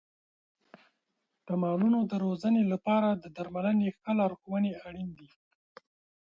[1.47, 5.29] د مالونو د روزنې لپاره د درملنې ښه لارښونې اړین دي.